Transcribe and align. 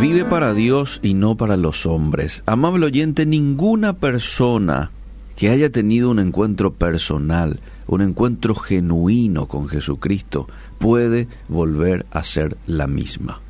Vive 0.00 0.24
para 0.24 0.54
Dios 0.54 0.98
y 1.02 1.14
no 1.14 1.36
para 1.36 1.56
los 1.56 1.84
hombres. 1.84 2.42
Amable 2.46 2.86
oyente, 2.86 3.26
ninguna 3.26 3.98
persona 3.98 4.90
que 5.36 5.50
haya 5.50 5.70
tenido 5.70 6.10
un 6.10 6.18
encuentro 6.18 6.72
personal, 6.72 7.60
un 7.86 8.00
encuentro 8.00 8.54
genuino 8.54 9.46
con 9.46 9.68
Jesucristo, 9.68 10.48
puede 10.78 11.28
volver 11.48 12.06
a 12.10 12.24
ser 12.24 12.56
la 12.66 12.86
misma. 12.86 13.40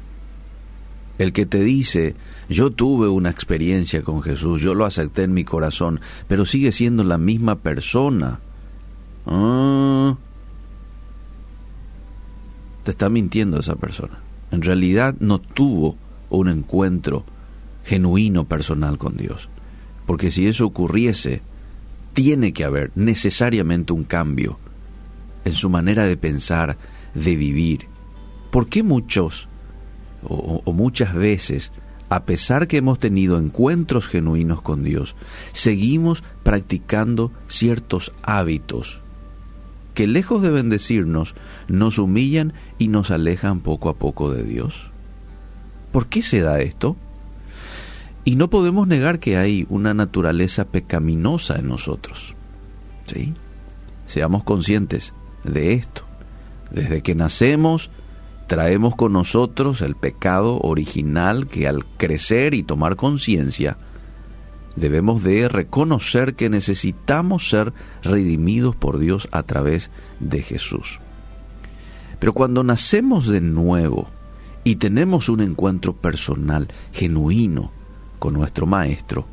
El 1.19 1.33
que 1.33 1.47
te 1.47 1.63
dice, 1.63 2.17
yo 2.49 2.71
tuve 2.71 3.09
una 3.09 3.31
experiencia 3.31 4.03
con 4.03 4.23
Jesús, 4.23 4.61
yo 4.61 4.75
lo 4.75 4.85
acepté 4.87 5.23
en 5.23 5.35
mi 5.35 5.45
corazón, 5.45 6.01
pero 6.29 6.47
sigue 6.47 6.73
siendo 6.73 7.05
la 7.05 7.19
misma 7.19 7.57
persona. 7.57 8.41
Ah, 9.27 10.17
te 12.85 12.91
está 12.91 13.09
mintiendo 13.09 13.61
esa 13.61 13.77
persona. 13.77 14.19
En 14.51 14.63
realidad 14.63 15.15
no 15.21 15.39
tuvo 15.39 15.97
un 16.39 16.49
encuentro 16.49 17.25
genuino 17.85 18.45
personal 18.45 18.99
con 18.99 19.17
Dios. 19.17 19.49
Porque 20.07 20.31
si 20.31 20.47
eso 20.47 20.67
ocurriese, 20.67 21.43
tiene 22.13 22.53
que 22.53 22.65
haber 22.65 22.91
necesariamente 22.95 23.93
un 23.93 24.05
cambio 24.05 24.59
en 25.45 25.55
su 25.55 25.71
manera 25.71 26.05
de 26.05 26.17
pensar, 26.17 26.77
de 27.15 27.37
vivir. 27.37 27.87
¿Por 28.51 28.69
qué 28.69 28.83
muchos 28.83 29.49
o, 30.23 30.63
o, 30.65 30.73
muchas 30.73 31.15
veces, 31.15 31.73
a 32.09 32.25
pesar 32.25 32.69
que 32.69 32.77
hemos 32.77 32.99
tenido 32.99 33.39
encuentros 33.39 34.09
genuinos 34.09 34.61
con 34.61 34.83
Dios, 34.83 35.15
seguimos 35.53 36.23
practicando 36.43 37.33
ciertos 37.47 38.13
hábitos 38.23 39.01
que 39.95 40.07
lejos 40.07 40.43
de 40.43 40.51
bendecirnos, 40.51 41.35
nos 41.69 41.99
humillan 41.99 42.55
y 42.79 42.89
nos 42.89 43.11
alejan 43.11 43.61
poco 43.61 43.89
a 43.89 43.97
poco 43.97 44.33
de 44.33 44.45
Dios? 44.45 44.90
¿Por 45.93 46.07
qué 46.07 46.23
se 46.23 46.41
da 46.41 46.61
esto? 46.61 46.97
Y 48.25 48.37
no 48.37 48.51
podemos 48.51 48.87
negar 48.87 49.19
que 49.19 49.37
hay 49.37 49.67
una 49.69 49.95
naturaleza 49.95 50.67
pecaminosa 50.67 51.59
en 51.59 51.69
nosotros. 51.69 52.35
¿Sí? 53.07 53.35
Seamos 54.07 54.45
conscientes 54.45 55.15
de 55.45 55.75
esto. 55.75 56.05
Desde 56.71 57.03
que 57.03 57.15
nacemos, 57.15 57.91
traemos 58.47 58.95
con 58.95 59.13
nosotros 59.13 59.81
el 59.81 59.97
pecado 59.97 60.59
original 60.61 61.49
que 61.49 61.67
al 61.67 61.85
crecer 61.97 62.55
y 62.55 62.63
tomar 62.63 62.97
conciencia, 62.97 63.79
debemos 64.77 65.23
de 65.23 65.49
reconocer 65.49 66.35
que 66.35 66.49
necesitamos 66.51 67.49
ser 67.49 67.73
redimidos 68.03 68.77
por 68.77 68.99
Dios 68.99 69.29
a 69.33 69.43
través 69.43 69.91
de 70.21 70.43
Jesús. 70.43 71.01
Pero 72.19 72.33
cuando 72.33 72.63
nacemos 72.63 73.27
de 73.27 73.41
nuevo, 73.41 74.09
y 74.65 74.77
tenemos 74.77 75.29
un 75.29 75.41
encuentro 75.41 75.95
personal, 75.95 76.69
genuino, 76.93 77.73
con 78.19 78.35
nuestro 78.35 78.67
Maestro, 78.67 79.27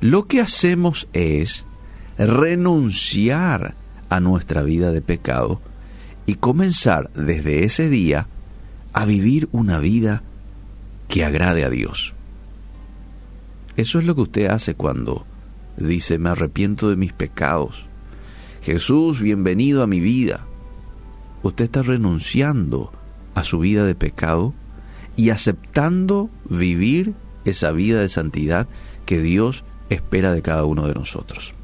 lo 0.00 0.26
que 0.26 0.40
hacemos 0.40 1.08
es 1.12 1.64
renunciar 2.18 3.74
a 4.08 4.20
nuestra 4.20 4.62
vida 4.62 4.92
de 4.92 5.02
pecado 5.02 5.60
y 6.26 6.36
comenzar 6.36 7.10
desde 7.14 7.64
ese 7.64 7.88
día 7.88 8.28
a 8.92 9.04
vivir 9.04 9.48
una 9.52 9.78
vida 9.78 10.22
que 11.08 11.24
agrade 11.24 11.64
a 11.64 11.70
Dios. 11.70 12.14
Eso 13.76 13.98
es 13.98 14.06
lo 14.06 14.14
que 14.14 14.22
usted 14.22 14.46
hace 14.46 14.74
cuando 14.74 15.26
dice, 15.76 16.18
me 16.18 16.30
arrepiento 16.30 16.88
de 16.88 16.96
mis 16.96 17.12
pecados. 17.12 17.86
Jesús, 18.62 19.20
bienvenido 19.20 19.82
a 19.82 19.86
mi 19.86 20.00
vida. 20.00 20.46
Usted 21.42 21.66
está 21.66 21.82
renunciando 21.82 22.92
a 23.36 23.44
su 23.44 23.60
vida 23.60 23.84
de 23.84 23.94
pecado 23.94 24.54
y 25.14 25.30
aceptando 25.30 26.30
vivir 26.48 27.14
esa 27.44 27.70
vida 27.70 28.00
de 28.00 28.08
santidad 28.08 28.66
que 29.04 29.20
Dios 29.20 29.62
espera 29.90 30.32
de 30.32 30.42
cada 30.42 30.64
uno 30.64 30.88
de 30.88 30.94
nosotros. 30.94 31.54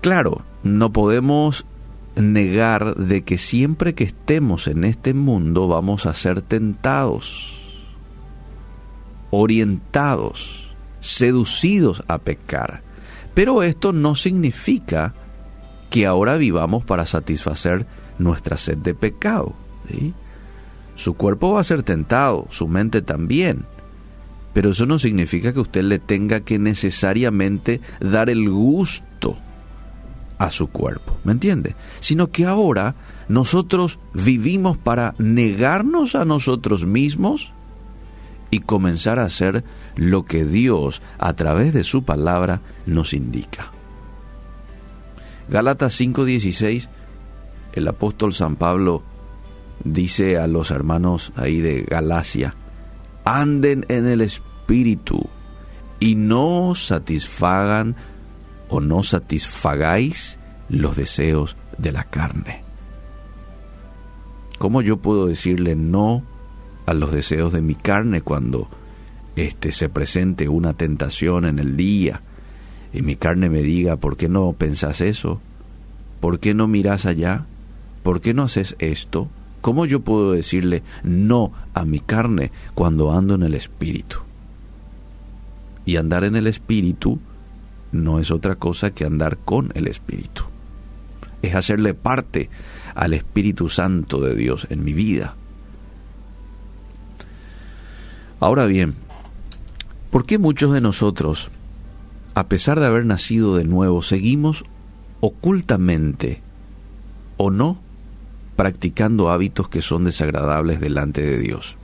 Claro, 0.00 0.42
no 0.62 0.92
podemos 0.92 1.66
negar 2.14 2.94
de 2.94 3.22
que 3.22 3.36
siempre 3.36 3.94
que 3.94 4.04
estemos 4.04 4.68
en 4.68 4.84
este 4.84 5.12
mundo 5.12 5.66
vamos 5.66 6.06
a 6.06 6.14
ser 6.14 6.40
tentados, 6.40 7.84
orientados, 9.30 10.70
seducidos 11.00 12.04
a 12.06 12.18
pecar. 12.18 12.82
Pero 13.34 13.64
esto 13.64 13.92
no 13.92 14.14
significa 14.14 15.14
que 15.90 16.06
ahora 16.06 16.36
vivamos 16.36 16.84
para 16.84 17.06
satisfacer 17.06 17.86
nuestra 18.18 18.58
sed 18.58 18.78
de 18.78 18.94
pecado. 18.94 19.54
Su 20.94 21.14
cuerpo 21.14 21.52
va 21.52 21.60
a 21.60 21.64
ser 21.64 21.82
tentado, 21.82 22.46
su 22.50 22.68
mente 22.68 23.02
también. 23.02 23.64
Pero 24.52 24.70
eso 24.70 24.86
no 24.86 24.98
significa 24.98 25.52
que 25.52 25.60
usted 25.60 25.82
le 25.82 25.98
tenga 25.98 26.40
que 26.40 26.58
necesariamente 26.58 27.80
dar 28.00 28.30
el 28.30 28.50
gusto 28.50 29.36
a 30.38 30.50
su 30.50 30.68
cuerpo, 30.68 31.16
¿me 31.24 31.32
entiende? 31.32 31.76
Sino 32.00 32.30
que 32.30 32.46
ahora 32.46 32.94
nosotros 33.28 33.98
vivimos 34.14 34.78
para 34.78 35.14
negarnos 35.18 36.14
a 36.14 36.24
nosotros 36.24 36.86
mismos 36.86 37.52
y 38.50 38.60
comenzar 38.60 39.18
a 39.18 39.24
hacer 39.24 39.64
lo 39.96 40.24
que 40.24 40.44
Dios 40.44 41.02
a 41.18 41.34
través 41.34 41.74
de 41.74 41.84
su 41.84 42.04
palabra 42.04 42.62
nos 42.86 43.12
indica. 43.12 43.72
Gálatas 45.48 45.98
5:16 46.00 46.88
el 47.78 47.88
apóstol 47.88 48.34
San 48.34 48.56
Pablo 48.56 49.02
dice 49.84 50.38
a 50.38 50.46
los 50.46 50.70
hermanos 50.70 51.32
ahí 51.36 51.60
de 51.60 51.82
Galacia, 51.82 52.54
anden 53.24 53.86
en 53.88 54.06
el 54.06 54.20
Espíritu 54.20 55.28
y 56.00 56.14
no 56.14 56.74
satisfagan 56.74 57.96
o 58.68 58.80
no 58.80 59.02
satisfagáis 59.02 60.38
los 60.68 60.96
deseos 60.96 61.56
de 61.78 61.92
la 61.92 62.04
carne. 62.04 62.62
¿Cómo 64.58 64.82
yo 64.82 64.98
puedo 64.98 65.26
decirle 65.26 65.76
no 65.76 66.22
a 66.86 66.94
los 66.94 67.12
deseos 67.12 67.52
de 67.52 67.62
mi 67.62 67.74
carne 67.74 68.22
cuando 68.22 68.68
este 69.36 69.72
se 69.72 69.88
presente 69.88 70.48
una 70.48 70.74
tentación 70.74 71.44
en 71.44 71.58
el 71.58 71.76
día 71.76 72.22
y 72.92 73.02
mi 73.02 73.16
carne 73.16 73.50
me 73.50 73.62
diga, 73.62 73.96
¿por 73.96 74.16
qué 74.16 74.28
no 74.28 74.52
pensás 74.52 75.00
eso? 75.00 75.40
¿Por 76.20 76.40
qué 76.40 76.54
no 76.54 76.66
miras 76.66 77.06
allá? 77.06 77.46
¿Por 78.08 78.22
qué 78.22 78.32
no 78.32 78.44
haces 78.44 78.74
esto? 78.78 79.28
¿Cómo 79.60 79.84
yo 79.84 80.00
puedo 80.00 80.32
decirle 80.32 80.82
no 81.02 81.52
a 81.74 81.84
mi 81.84 82.00
carne 82.00 82.52
cuando 82.72 83.12
ando 83.12 83.34
en 83.34 83.42
el 83.42 83.52
Espíritu? 83.52 84.20
Y 85.84 85.96
andar 85.96 86.24
en 86.24 86.34
el 86.34 86.46
Espíritu 86.46 87.18
no 87.92 88.18
es 88.18 88.30
otra 88.30 88.54
cosa 88.54 88.92
que 88.92 89.04
andar 89.04 89.36
con 89.36 89.72
el 89.74 89.86
Espíritu. 89.86 90.44
Es 91.42 91.54
hacerle 91.54 91.92
parte 91.92 92.48
al 92.94 93.12
Espíritu 93.12 93.68
Santo 93.68 94.20
de 94.20 94.34
Dios 94.34 94.66
en 94.70 94.84
mi 94.84 94.94
vida. 94.94 95.34
Ahora 98.40 98.64
bien, 98.64 98.94
¿por 100.10 100.24
qué 100.24 100.38
muchos 100.38 100.72
de 100.72 100.80
nosotros, 100.80 101.50
a 102.32 102.48
pesar 102.48 102.80
de 102.80 102.86
haber 102.86 103.04
nacido 103.04 103.54
de 103.54 103.64
nuevo, 103.64 104.00
seguimos 104.00 104.64
ocultamente 105.20 106.40
o 107.36 107.50
no 107.50 107.86
practicando 108.58 109.30
hábitos 109.30 109.68
que 109.68 109.82
son 109.82 110.02
desagradables 110.02 110.80
delante 110.80 111.22
de 111.22 111.38
Dios. 111.38 111.76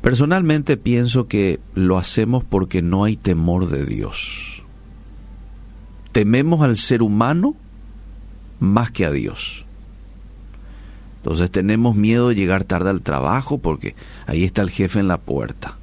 Personalmente 0.00 0.78
pienso 0.78 1.28
que 1.28 1.60
lo 1.74 1.98
hacemos 1.98 2.44
porque 2.44 2.80
no 2.80 3.04
hay 3.04 3.18
temor 3.18 3.68
de 3.68 3.84
Dios. 3.84 4.64
Tememos 6.12 6.62
al 6.62 6.78
ser 6.78 7.02
humano 7.02 7.54
más 8.58 8.90
que 8.90 9.04
a 9.04 9.10
Dios. 9.10 9.66
Entonces 11.18 11.50
tenemos 11.50 11.94
miedo 11.94 12.30
de 12.30 12.34
llegar 12.34 12.64
tarde 12.64 12.88
al 12.88 13.02
trabajo 13.02 13.58
porque 13.58 13.94
ahí 14.26 14.44
está 14.44 14.62
el 14.62 14.70
jefe 14.70 14.98
en 14.98 15.08
la 15.08 15.18
puerta. 15.18 15.76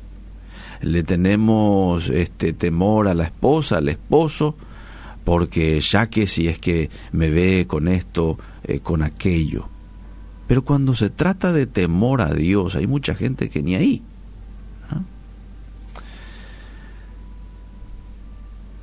Le 0.81 1.03
tenemos 1.03 2.09
este 2.09 2.51
temor 2.51 3.07
a 3.07 3.13
la 3.13 3.25
esposa, 3.25 3.77
al 3.77 3.89
esposo, 3.89 4.55
porque 5.29 5.79
ya 5.79 6.09
que 6.09 6.25
si 6.25 6.47
es 6.47 6.57
que 6.57 6.89
me 7.11 7.29
ve 7.29 7.67
con 7.67 7.87
esto, 7.87 8.39
eh, 8.63 8.79
con 8.79 9.03
aquello. 9.03 9.69
Pero 10.47 10.65
cuando 10.65 10.95
se 10.95 11.11
trata 11.11 11.53
de 11.53 11.67
temor 11.67 12.21
a 12.21 12.33
Dios, 12.33 12.73
hay 12.75 12.87
mucha 12.87 13.13
gente 13.13 13.47
que 13.51 13.61
ni 13.61 13.75
ahí. 13.75 14.01
¿ah? 14.89 15.03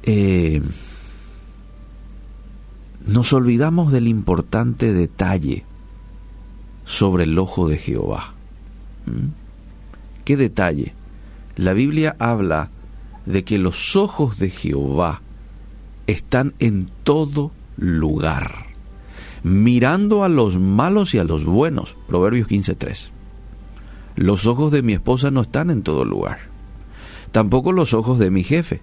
Eh, 0.04 0.62
nos 3.06 3.32
olvidamos 3.32 3.90
del 3.90 4.06
importante 4.06 4.94
detalle 4.94 5.64
sobre 6.84 7.24
el 7.24 7.36
ojo 7.40 7.66
de 7.66 7.78
Jehová. 7.78 8.34
¿Qué 10.24 10.36
detalle? 10.36 10.94
La 11.56 11.72
Biblia 11.72 12.14
habla 12.20 12.70
de 13.24 13.42
que 13.42 13.58
los 13.58 13.96
ojos 13.96 14.38
de 14.38 14.50
Jehová 14.50 15.22
están 16.06 16.54
en 16.58 16.90
todo 17.04 17.52
lugar, 17.76 18.66
mirando 19.42 20.24
a 20.24 20.28
los 20.28 20.58
malos 20.58 21.14
y 21.14 21.18
a 21.18 21.24
los 21.24 21.44
buenos. 21.44 21.96
Proverbios 22.06 22.48
15.3. 22.48 23.10
Los 24.16 24.46
ojos 24.46 24.72
de 24.72 24.82
mi 24.82 24.94
esposa 24.94 25.30
no 25.30 25.42
están 25.42 25.70
en 25.70 25.82
todo 25.82 26.04
lugar. 26.04 26.38
Tampoco 27.32 27.72
los 27.72 27.92
ojos 27.92 28.18
de 28.18 28.30
mi 28.30 28.42
jefe. 28.42 28.80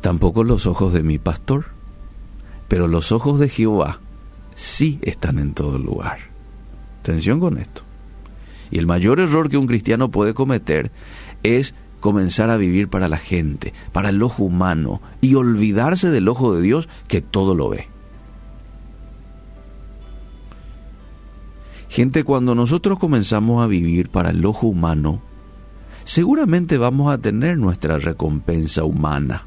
Tampoco 0.00 0.42
los 0.42 0.66
ojos 0.66 0.92
de 0.92 1.02
mi 1.02 1.18
pastor. 1.18 1.66
Pero 2.66 2.88
los 2.88 3.12
ojos 3.12 3.38
de 3.38 3.48
Jehová 3.48 4.00
sí 4.54 4.98
están 5.02 5.38
en 5.38 5.54
todo 5.54 5.78
lugar. 5.78 6.18
Atención 7.00 7.40
con 7.40 7.58
esto. 7.58 7.82
Y 8.70 8.78
el 8.78 8.86
mayor 8.86 9.20
error 9.20 9.48
que 9.48 9.56
un 9.56 9.66
cristiano 9.66 10.10
puede 10.10 10.34
cometer 10.34 10.90
es 11.42 11.74
comenzar 12.00 12.50
a 12.50 12.56
vivir 12.56 12.88
para 12.88 13.08
la 13.08 13.18
gente, 13.18 13.72
para 13.92 14.10
el 14.10 14.22
ojo 14.22 14.44
humano, 14.44 15.00
y 15.20 15.34
olvidarse 15.34 16.10
del 16.10 16.28
ojo 16.28 16.54
de 16.54 16.62
Dios 16.62 16.88
que 17.08 17.20
todo 17.20 17.54
lo 17.54 17.70
ve. 17.70 17.88
Gente, 21.88 22.22
cuando 22.22 22.54
nosotros 22.54 22.98
comenzamos 22.98 23.64
a 23.64 23.66
vivir 23.66 24.10
para 24.10 24.30
el 24.30 24.44
ojo 24.44 24.66
humano, 24.66 25.22
seguramente 26.04 26.76
vamos 26.76 27.10
a 27.10 27.18
tener 27.18 27.58
nuestra 27.58 27.98
recompensa 27.98 28.84
humana. 28.84 29.46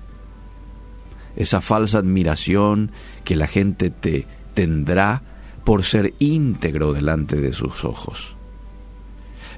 Esa 1.36 1.62
falsa 1.62 2.00
admiración 2.00 2.92
que 3.24 3.36
la 3.36 3.48
gente 3.48 3.90
te 3.90 4.28
tendrá 4.54 5.22
por 5.64 5.84
ser 5.84 6.14
íntegro 6.20 6.94
delante 6.94 7.40
de 7.40 7.54
sus 7.54 7.86
ojos. 7.86 8.36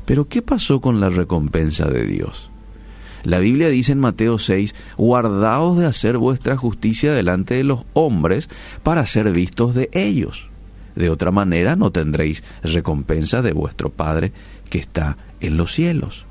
Pero 0.05 0.27
¿qué 0.27 0.41
pasó 0.41 0.81
con 0.81 0.99
la 0.99 1.09
recompensa 1.09 1.89
de 1.89 2.05
Dios? 2.05 2.51
La 3.23 3.39
Biblia 3.39 3.69
dice 3.69 3.93
en 3.93 3.99
Mateo 3.99 4.37
6, 4.37 4.75
guardaos 4.97 5.77
de 5.77 5.85
hacer 5.85 6.17
vuestra 6.17 6.57
justicia 6.57 7.13
delante 7.13 7.55
de 7.55 7.63
los 7.63 7.85
hombres 7.93 8.49
para 8.83 9.05
ser 9.05 9.31
vistos 9.31 9.73
de 9.73 9.89
ellos. 9.93 10.49
De 10.95 11.09
otra 11.09 11.31
manera 11.31 11.75
no 11.75 11.91
tendréis 11.91 12.43
recompensa 12.61 13.41
de 13.41 13.53
vuestro 13.53 13.89
Padre 13.89 14.31
que 14.69 14.79
está 14.79 15.17
en 15.39 15.57
los 15.57 15.73
cielos. 15.73 16.25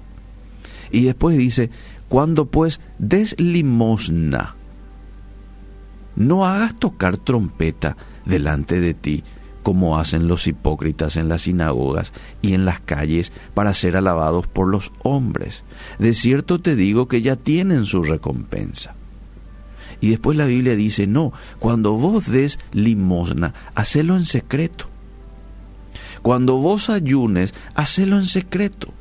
Y 0.90 1.04
después 1.04 1.38
dice, 1.38 1.70
cuando 2.08 2.46
pues 2.46 2.80
des 2.98 3.34
limosna, 3.40 4.54
no 6.14 6.44
hagas 6.44 6.78
tocar 6.78 7.16
trompeta 7.16 7.96
delante 8.26 8.80
de 8.80 8.92
ti, 8.92 9.24
como 9.62 9.98
hacen 9.98 10.28
los 10.28 10.46
hipócritas 10.46 11.16
en 11.16 11.28
las 11.28 11.42
sinagogas 11.42 12.12
y 12.42 12.54
en 12.54 12.64
las 12.64 12.80
calles 12.80 13.32
para 13.54 13.74
ser 13.74 13.96
alabados 13.96 14.46
por 14.46 14.68
los 14.68 14.92
hombres. 15.02 15.64
De 15.98 16.14
cierto 16.14 16.60
te 16.60 16.76
digo 16.76 17.08
que 17.08 17.22
ya 17.22 17.36
tienen 17.36 17.86
su 17.86 18.02
recompensa. 18.02 18.94
Y 20.00 20.10
después 20.10 20.36
la 20.36 20.46
Biblia 20.46 20.74
dice, 20.74 21.06
no, 21.06 21.32
cuando 21.58 21.92
vos 21.94 22.26
des 22.26 22.58
limosna, 22.72 23.54
hacelo 23.74 24.16
en 24.16 24.26
secreto. 24.26 24.86
Cuando 26.22 26.56
vos 26.56 26.90
ayunes, 26.90 27.54
hacelo 27.74 28.18
en 28.18 28.26
secreto. 28.26 28.92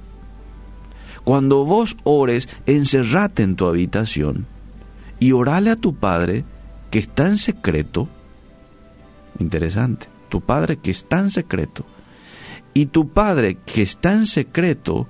Cuando 1.23 1.65
vos 1.65 1.97
ores, 2.03 2.49
encerrate 2.65 3.43
en 3.43 3.55
tu 3.55 3.65
habitación 3.65 4.45
y 5.19 5.31
orale 5.31 5.71
a 5.71 5.75
tu 5.75 5.95
Padre 5.95 6.45
que 6.89 6.99
está 6.99 7.27
en 7.27 7.37
secreto. 7.37 8.07
Interesante 9.39 10.20
tu 10.31 10.39
Padre 10.39 10.77
que 10.77 10.91
está 10.91 11.19
en 11.19 11.29
secreto. 11.29 11.85
Y 12.73 12.85
tu 12.87 13.09
Padre 13.09 13.57
que 13.65 13.81
está 13.81 14.13
en 14.13 14.25
secreto, 14.25 15.07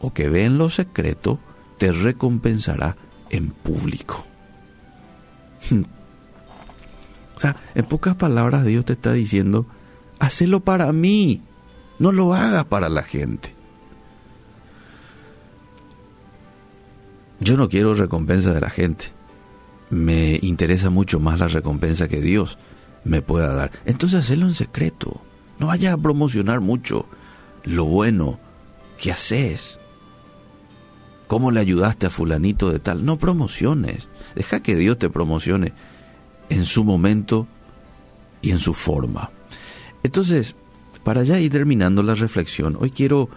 o 0.00 0.12
que 0.12 0.28
ve 0.28 0.44
en 0.44 0.58
lo 0.58 0.68
secreto, 0.68 1.38
te 1.78 1.92
recompensará 1.92 2.96
en 3.30 3.50
público. 3.50 4.26
o 7.36 7.40
sea, 7.40 7.56
en 7.76 7.84
pocas 7.84 8.16
palabras 8.16 8.66
Dios 8.66 8.84
te 8.84 8.94
está 8.94 9.12
diciendo, 9.12 9.64
hacelo 10.18 10.58
para 10.58 10.92
mí, 10.92 11.40
no 12.00 12.10
lo 12.10 12.34
hagas 12.34 12.64
para 12.64 12.88
la 12.88 13.04
gente. 13.04 13.54
Yo 17.38 17.56
no 17.56 17.68
quiero 17.68 17.94
recompensa 17.94 18.52
de 18.52 18.60
la 18.60 18.70
gente. 18.70 19.06
Me 19.90 20.40
interesa 20.42 20.90
mucho 20.90 21.20
más 21.20 21.38
la 21.38 21.46
recompensa 21.46 22.08
que 22.08 22.20
Dios 22.20 22.58
me 23.04 23.22
pueda 23.22 23.54
dar. 23.54 23.72
Entonces 23.84 24.30
hazlo 24.30 24.46
en 24.46 24.54
secreto. 24.54 25.20
No 25.58 25.68
vayas 25.68 25.94
a 25.94 25.98
promocionar 25.98 26.60
mucho 26.60 27.06
lo 27.62 27.84
bueno 27.84 28.40
que 28.98 29.12
haces. 29.12 29.78
¿Cómo 31.26 31.50
le 31.50 31.60
ayudaste 31.60 32.06
a 32.06 32.10
fulanito 32.10 32.70
de 32.70 32.78
tal? 32.78 33.04
No 33.04 33.18
promociones. 33.18 34.08
Deja 34.34 34.60
que 34.60 34.76
Dios 34.76 34.98
te 34.98 35.10
promocione 35.10 35.72
en 36.48 36.64
su 36.64 36.84
momento 36.84 37.46
y 38.42 38.50
en 38.50 38.58
su 38.58 38.74
forma. 38.74 39.30
Entonces, 40.02 40.54
para 41.02 41.22
ya 41.22 41.40
ir 41.40 41.50
terminando 41.50 42.02
la 42.02 42.14
reflexión, 42.14 42.76
hoy 42.78 42.90
quiero 42.90 43.30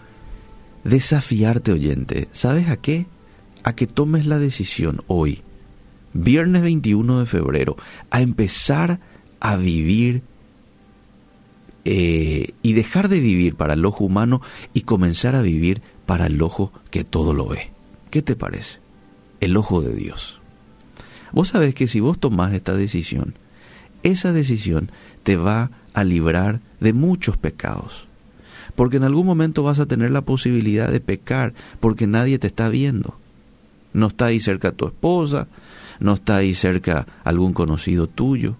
desafiarte, 0.83 1.71
oyente. 1.71 2.27
¿Sabes 2.33 2.69
a 2.69 2.77
qué? 2.77 3.07
A 3.63 3.73
que 3.73 3.87
tomes 3.87 4.25
la 4.25 4.37
decisión 4.37 5.01
hoy, 5.07 5.43
viernes 6.13 6.61
21 6.61 7.19
de 7.19 7.25
febrero, 7.25 7.77
a 8.09 8.21
empezar 8.21 8.91
a 8.91 8.99
vivir 9.57 10.21
eh, 11.85 12.53
y 12.61 12.73
dejar 12.73 13.07
de 13.07 13.21
vivir 13.21 13.55
para 13.55 13.75
el 13.75 13.85
ojo 13.85 14.03
humano 14.03 14.41
y 14.73 14.81
comenzar 14.81 15.35
a 15.35 15.41
vivir 15.41 15.81
para 16.05 16.27
el 16.27 16.41
ojo 16.41 16.73
que 16.91 17.05
todo 17.05 17.33
lo 17.33 17.47
ve. 17.47 17.71
¿Qué 18.09 18.21
te 18.21 18.35
parece? 18.35 18.79
El 19.39 19.55
ojo 19.55 19.81
de 19.81 19.95
Dios. 19.95 20.41
Vos 21.31 21.49
sabés 21.49 21.75
que 21.75 21.87
si 21.87 22.01
vos 22.01 22.19
tomás 22.19 22.53
esta 22.53 22.73
decisión, 22.73 23.35
esa 24.03 24.33
decisión 24.33 24.91
te 25.23 25.37
va 25.37 25.71
a 25.93 26.03
librar 26.03 26.59
de 26.81 26.91
muchos 26.91 27.37
pecados. 27.37 28.07
Porque 28.75 28.97
en 28.97 29.03
algún 29.03 29.25
momento 29.25 29.63
vas 29.63 29.79
a 29.79 29.85
tener 29.85 30.11
la 30.11 30.21
posibilidad 30.21 30.91
de 30.91 30.99
pecar 30.99 31.53
porque 31.79 32.05
nadie 32.05 32.37
te 32.37 32.47
está 32.47 32.67
viendo. 32.67 33.17
No 33.93 34.07
está 34.07 34.25
ahí 34.25 34.41
cerca 34.41 34.73
tu 34.73 34.87
esposa, 34.87 35.47
no 36.01 36.15
está 36.15 36.35
ahí 36.35 36.53
cerca 36.53 37.07
algún 37.23 37.53
conocido 37.53 38.07
tuyo 38.07 38.57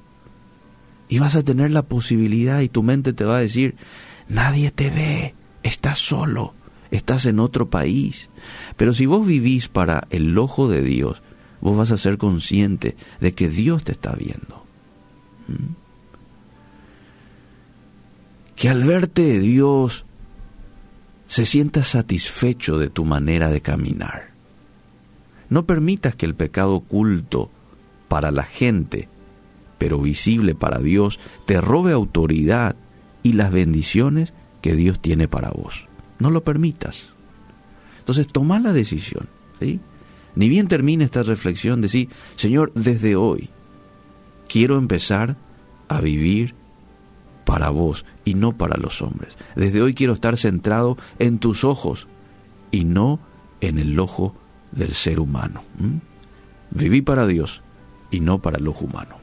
y 1.10 1.20
vas 1.20 1.36
a 1.36 1.44
tener 1.44 1.72
la 1.72 1.84
posibilidad 1.84 2.62
y 2.62 2.70
tu 2.70 2.84
mente 2.84 3.14
te 3.14 3.24
va 3.24 3.38
a 3.38 3.42
decir, 3.42 3.76
nadie 4.28 4.72
te 4.72 4.90
ve, 4.90 5.36
estás 5.64 6.00
solo, 6.00 6.54
estás 6.92 7.26
en 7.26 7.40
otro 7.40 7.70
país. 7.70 8.30
Pero 8.76 8.94
si 8.94 9.06
vos 9.06 9.26
vivís 9.26 9.68
para 9.68 10.08
el 10.10 10.38
ojo 10.38 10.68
de 10.68 10.82
Dios, 10.82 11.22
vos 11.62 11.78
vas 11.78 11.92
a 11.92 11.98
ser 11.98 12.18
consciente 12.18 12.96
de 13.20 13.34
que 13.34 13.50
Dios 13.50 13.84
te 13.84 13.94
está 13.94 14.14
viendo. 14.14 14.66
¿Mm? 15.48 15.74
Que 18.56 18.70
al 18.70 18.84
verte 18.84 19.40
Dios 19.40 20.06
se 21.28 21.46
sienta 21.46 21.84
satisfecho 21.84 22.78
de 22.78 22.90
tu 22.90 23.06
manera 23.06 23.50
de 23.50 23.62
caminar. 23.62 24.32
No 25.50 25.66
permitas 25.66 26.16
que 26.16 26.26
el 26.26 26.36
pecado 26.36 26.76
oculto 26.76 27.52
para 28.08 28.32
la 28.32 28.44
gente 28.44 29.10
pero 29.78 30.00
visible 30.00 30.56
para 30.56 30.80
Dios, 30.80 31.20
te 31.46 31.62
robe 31.62 31.92
autoridad 31.92 32.76
y 33.24 33.34
las 33.34 33.52
bendiciones 33.52 34.34
que 34.62 34.76
Dios 34.76 35.00
tiene 35.00 35.28
para 35.28 35.50
vos. 35.50 35.88
No 36.20 36.32
lo 36.32 36.44
permitas. 36.44 37.10
Entonces 38.00 38.28
toma 38.28 38.60
la 38.60 38.74
decisión. 38.74 39.28
¿sí? 39.60 39.80
Ni 40.36 40.50
bien 40.50 40.68
termine 40.68 41.04
esta 41.04 41.24
reflexión, 41.24 41.82
decir, 41.82 42.10
Señor, 42.36 42.72
desde 42.74 43.16
hoy 43.16 43.50
quiero 44.48 44.78
empezar 44.78 45.36
a 45.88 46.02
vivir 46.02 46.56
para 47.46 47.70
vos 47.70 48.06
y 48.26 48.34
no 48.34 48.58
para 48.58 48.78
los 48.78 49.02
hombres. 49.02 49.38
Desde 49.56 49.82
hoy 49.82 49.94
quiero 49.94 50.14
estar 50.14 50.38
centrado 50.38 50.98
en 51.20 51.40
tus 51.40 51.64
ojos 51.64 52.08
y 52.72 52.84
no 52.84 53.20
en 53.62 53.80
el 53.80 54.00
ojo 54.00 54.36
del 54.72 54.94
ser 54.94 55.20
humano. 55.20 55.64
Viví 56.72 57.02
para 57.02 57.26
Dios 57.26 57.62
y 58.12 58.20
no 58.20 58.42
para 58.42 58.58
el 58.58 58.68
ojo 58.68 58.86
humano. 58.86 59.18